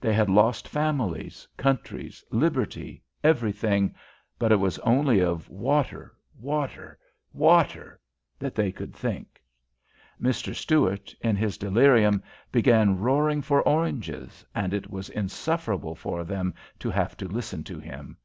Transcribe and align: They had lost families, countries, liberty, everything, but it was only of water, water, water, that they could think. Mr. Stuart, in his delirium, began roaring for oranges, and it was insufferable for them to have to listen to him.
They 0.00 0.14
had 0.14 0.30
lost 0.30 0.66
families, 0.68 1.46
countries, 1.58 2.24
liberty, 2.30 3.02
everything, 3.22 3.94
but 4.38 4.50
it 4.50 4.56
was 4.56 4.78
only 4.78 5.20
of 5.20 5.50
water, 5.50 6.14
water, 6.40 6.98
water, 7.34 8.00
that 8.38 8.54
they 8.54 8.72
could 8.72 8.94
think. 8.94 9.42
Mr. 10.18 10.54
Stuart, 10.54 11.14
in 11.20 11.36
his 11.36 11.58
delirium, 11.58 12.22
began 12.50 12.98
roaring 12.98 13.42
for 13.42 13.60
oranges, 13.68 14.46
and 14.54 14.72
it 14.72 14.88
was 14.88 15.10
insufferable 15.10 15.94
for 15.94 16.24
them 16.24 16.54
to 16.78 16.88
have 16.88 17.14
to 17.18 17.28
listen 17.28 17.62
to 17.64 17.78
him. 17.78 18.16